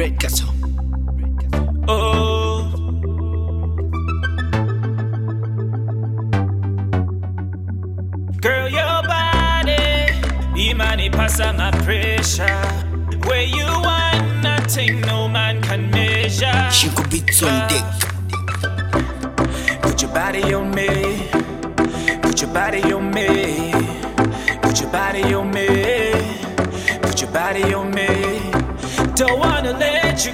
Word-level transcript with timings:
Red 0.00 0.16
Castle. 0.18 0.48
Oh. 1.86 2.72
Girl, 8.40 8.68
your 8.70 9.02
body, 9.02 10.14
imani 10.56 11.10
on 11.10 11.58
my 11.58 11.70
pressure. 11.84 12.46
Where 13.26 13.42
you 13.42 13.66
want 13.66 14.42
nothing, 14.42 15.02
no 15.02 15.28
man 15.28 15.60
can 15.60 15.90
measure. 15.90 16.70
She 16.70 16.88
could 16.88 17.10
be 17.10 17.20
on 17.20 17.50
ah. 17.50 17.68
dick. 17.68 17.84
Put 19.82 20.00
your 20.00 20.14
body 20.14 20.54
on 20.54 20.70
me. 20.70 21.28
Put 22.22 22.40
your 22.40 22.50
body 22.54 22.90
on 22.90 23.12
me. 23.12 23.74
Put 24.62 24.80
your 24.80 24.90
body 24.90 25.34
on 25.34 25.50
me. 25.50 25.66
Put 27.02 27.20
your 27.20 27.30
body 27.32 27.74
on 27.74 27.90
me. 27.90 28.50
Don't 29.20 29.38
wanna 29.38 29.74
let 29.74 29.89
you. 30.26 30.30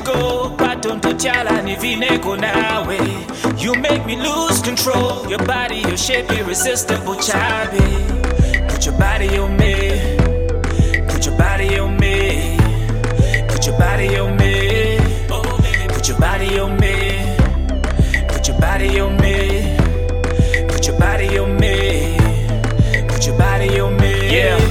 You 3.58 3.74
make 3.74 4.06
me 4.06 4.16
lose 4.16 4.60
control. 4.62 5.28
Your 5.28 5.44
body, 5.44 5.78
your 5.78 5.96
shape, 5.96 6.30
irresistible, 6.30 7.14
chabi. 7.16 8.68
Put 8.68 8.86
your 8.86 8.96
body 8.98 9.36
on 9.38 9.56
me. 9.56 10.16
Put 11.08 11.26
your 11.26 11.36
body 11.36 11.78
on 11.78 11.96
me. 11.98 12.56
Put 13.48 13.66
your 13.66 13.78
body 13.78 14.16
on 14.18 14.36
me. 14.36 14.98
Put 15.88 16.08
your 16.08 16.18
body 16.18 16.58
on 16.60 16.76
me. 16.78 17.36
Put 18.28 18.46
your 18.48 18.60
body 18.60 19.00
on 19.00 19.16
me. 19.16 19.76
Put 20.68 20.86
your 20.86 20.98
body 20.98 21.38
on 21.38 21.56
me. 21.58 22.16
Put 23.08 23.26
your 23.26 23.38
body 23.38 23.80
on 23.80 23.96
me. 23.96 24.30
Yeah. 24.32 24.65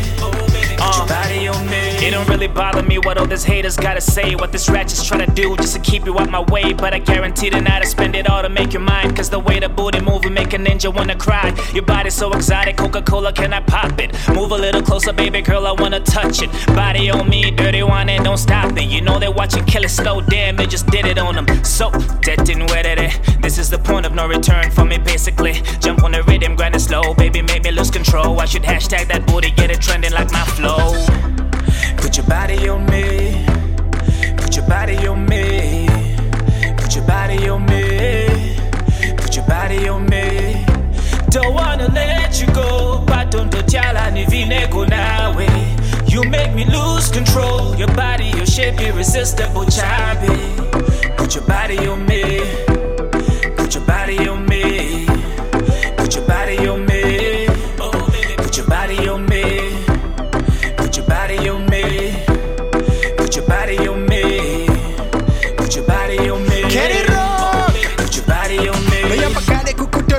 It 2.06 2.12
don't 2.12 2.30
really 2.30 2.48
bother 2.48 2.84
me 2.84 3.00
what 3.00 3.18
all 3.18 3.26
these 3.26 3.44
haters 3.44 3.78
gotta 3.78 4.00
say. 4.00 4.36
What 4.36 4.52
this 4.52 4.70
ratchet's 4.70 5.04
trying 5.04 5.26
to 5.26 5.34
do 5.34 5.56
just 5.58 5.74
to 5.76 5.82
keep 5.82 6.06
you 6.06 6.20
out 6.20 6.30
my 6.30 6.42
way. 6.42 6.72
But 6.72 6.94
I 6.94 7.00
guarantee 7.00 7.50
tonight 7.50 7.82
I 7.82 7.86
spend 7.86 8.16
it 8.16 8.30
all 8.30 8.44
to 8.44 8.50
make 8.50 8.74
you 8.74 8.80
mine. 8.80 9.16
Cause 9.16 9.32
the 9.32 9.40
way 9.40 9.60
the 9.60 9.70
booty 9.70 10.02
move 10.02 10.16
make 10.36 10.54
a 10.54 10.58
ninja 10.58 10.94
wanna 10.94 11.16
cry. 11.16 11.56
Your 11.74 11.84
body's 11.84 12.14
so 12.14 12.32
exotic, 12.34 12.78
Coca 12.78 13.02
Cola, 13.02 13.32
can 13.32 13.54
I 13.54 13.62
pop 13.62 14.00
it? 14.00 14.14
Move 14.36 14.52
a 14.52 14.56
little 14.56 14.82
closer, 14.82 15.14
baby 15.14 15.42
girl, 15.42 15.66
I 15.66 15.72
wanna 15.72 16.02
touch 16.02 16.42
it. 16.44 16.52
Body 16.68 17.10
on 17.10 17.30
me, 17.30 17.52
dirty 17.52 17.82
one, 17.84 18.10
and 18.10 18.24
don't 18.24 18.38
stop 18.38 18.78
it. 18.78 18.84
You 18.84 19.02
know 19.02 19.18
they're 19.18 19.32
watching 19.32 19.64
Kill 19.66 19.86
It 19.86 19.90
Slow, 19.90 20.22
damn, 20.22 20.58
they 20.58 20.68
just 20.68 20.88
did 20.88 21.06
it 21.06 21.18
on 21.18 21.36
them. 21.36 21.48
So, 21.64 21.90
and 21.90 22.70
wet 22.70 22.86
it. 22.86 23.00
Eh? 23.00 23.12
This 23.42 23.58
is 23.58 23.70
the 23.70 23.80
point 23.80 24.06
of 24.06 24.14
no 24.14 24.28
return 24.28 24.70
for 24.72 24.84
me, 24.84 24.98
basically. 24.98 25.54
Jump 25.80 26.04
on 26.04 26.12
the 26.12 26.22
rhythm, 26.24 26.56
grind 26.56 26.76
it 26.76 26.82
slow, 26.82 27.14
baby, 27.14 27.42
make 27.42 27.64
me 27.64 27.72
lose 27.72 27.90
control. 27.90 28.40
I 28.40 28.46
should 28.46 28.64
hashtag 28.64 29.08
that 29.08 29.26
booty, 29.26 29.52
get 29.52 29.72
it 29.72 29.82
trending 29.82 30.12
like 30.12 30.32
my 30.32 30.44
flow. 30.44 31.05
Put 32.26 32.32
your 32.32 32.40
body 32.40 32.70
on 32.70 32.86
me. 32.88 33.46
Put 34.38 34.56
your 34.56 34.68
body 34.68 35.08
on 35.08 35.26
me. 35.28 35.88
Put 36.76 36.96
your 36.96 37.06
body 37.06 37.48
on 37.50 37.66
me. 37.68 38.56
Put 39.16 39.36
your 39.36 39.46
body 39.46 39.88
on 39.88 40.06
me. 40.08 40.66
Don't 41.30 41.54
wanna 41.54 41.88
let 41.90 42.42
you 42.42 42.48
go. 42.48 43.04
but 43.06 43.30
don't 43.30 43.52
chala 43.68 44.12
ni 44.12 44.26
vineko 44.26 44.88
nawe. 44.90 45.48
You 46.08 46.24
make 46.24 46.56
me 46.56 46.66
lose 46.66 47.12
control. 47.12 47.76
Your 47.76 47.94
body, 47.94 48.32
your 48.36 48.48
shape, 48.48 48.82
irresistible, 48.82 49.66
chabi. 49.66 50.36
Put 51.18 51.36
your 51.36 51.46
body 51.46 51.78
on 51.88 52.08
me. 52.08 52.65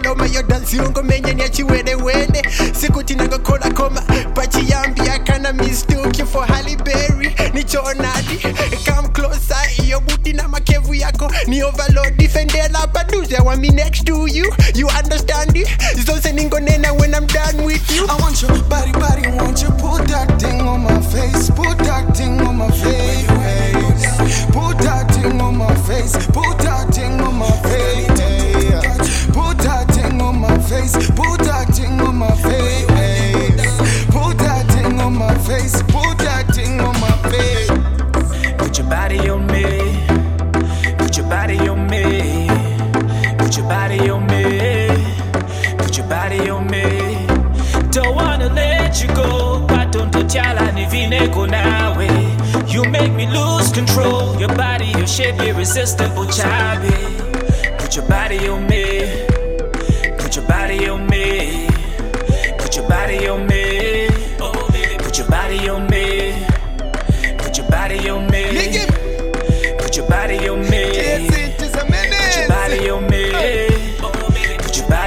Kukutoloma 0.07 0.27
yo 0.35 0.43
dansi 0.43 0.81
ungomenya 0.81 1.35
nyachiwedewede 1.35 2.43
sikuti 2.81 3.15
nangokola 3.15 3.71
koma 3.71 4.01
pachiyambia 4.35 5.19
kana 5.19 5.53
mistuki 5.53 6.25
for 6.25 6.47
haliberry 6.47 7.35
nichonadi 7.55 8.39
come 8.85 9.09
closer 9.09 9.57
iyo 9.85 10.01
buti 10.01 10.33
na 10.33 10.49
makevu 10.49 10.95
yako. 10.95 11.33
Ni 11.47 11.63
overload 11.63 12.17
defendela 12.17 12.87
paduze 12.87 13.37
wa 13.39 13.57
me 13.57 13.69
next 13.69 14.05
to 14.05 14.27
you. 14.27 14.53
You 14.75 14.89
understand 14.89 15.57
it? 15.57 15.69
Ningo 15.97 16.31
ningonena 16.33 16.93
when 17.01 17.15
i'm 17.15 17.27
done 17.27 17.65
with 17.65 17.91
you. 17.97 18.07
I 18.09 18.15
want 18.21 18.43
your 18.43 18.63
body, 18.65 18.93
body, 18.93 19.29
want 19.29 19.63
you 19.63 19.71
body 44.07 44.11
on 44.11 44.27
me. 44.27 45.77
Put 45.79 45.97
your 45.97 46.07
body 46.07 46.49
on 46.51 46.67
me. 46.71 47.27
Don't 47.91 48.15
wanna 48.15 48.49
let 48.53 49.03
you 49.03 49.09
go. 49.09 49.65
Patonto 49.67 50.23
chala 50.29 50.73
ni 50.73 50.87
vineko 50.87 51.47
nawe. 51.47 52.09
You 52.69 52.85
make 52.85 53.13
me 53.13 53.27
lose 53.27 53.73
control. 53.73 54.39
Your 54.39 54.55
body, 54.55 54.87
your 54.87 55.07
shape, 55.07 55.41
irresistible, 55.41 56.27
chabi. 56.27 56.93
Put 57.79 57.97
your 57.97 58.07
body 58.09 58.49
on 58.49 58.67
me. 58.67 59.27
Put 60.19 60.37
your 60.37 60.47
body 60.47 60.89
on 60.89 61.07
me. 61.07 61.67
Put 62.59 62.77
your 62.77 62.89
body 62.89 63.29
on 63.29 63.47
me. 63.47 64.09
Oh, 64.41 64.53
Put 64.99 65.19
your 65.19 65.29
body 65.29 65.69
on 65.69 65.87
me. 65.89 66.47
Put 67.39 67.57
your 67.59 67.69
body 67.69 68.09
on 68.09 68.16
me. 68.16 68.16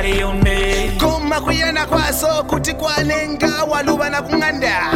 Me. 0.10 0.98
koma 1.00 1.40
kuyena 1.42 1.86
kwaso 1.86 2.44
kuti 2.44 2.74
kwanenga 2.74 3.64
waluva 3.64 4.10
na 4.10 4.22
kung'anda 4.22 4.92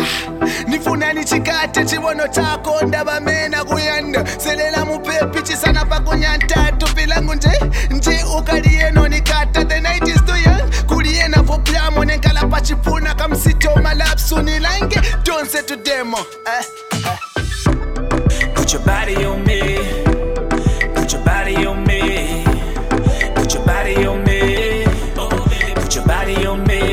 ndifuna 0.68 1.14
nichikate 1.14 1.86
chivono 1.86 2.28
chako 2.28 2.82
ndavamena 2.86 3.64
kuyanda 3.64 4.26
selela 4.40 4.86
mupepi 4.86 5.42
chisana 5.42 5.86
pakunyantatu 5.86 6.96
pilangu 6.96 7.34
nje 7.36 7.52
nje 7.90 8.24
ukaliyeno 8.38 9.08
nikata 9.08 9.66
the 9.66 9.80
night 9.80 10.08
is 10.08 10.22
too 10.26 10.36
young 10.38 10.72
kuliyena 10.88 11.42
voplamo 11.42 12.06
nenkala 12.06 12.42
pachipuna 12.48 13.16
kamsito 13.16 13.76
malapsu 13.84 14.42
nilange 14.42 15.02
donse 15.24 15.64
tudemo 15.64 16.18
eh. 16.18 16.66
Put 18.56 18.74
your 18.74 18.82
body 18.86 19.26
on 19.26 19.44
me. 19.46 19.53
me. 26.58 26.93